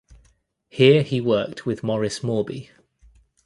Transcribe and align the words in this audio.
Here 0.71 1.03
he 1.03 1.21
worked 1.21 1.67
with 1.67 1.83
Maurice 1.83 2.21
Mawby. 2.23 2.71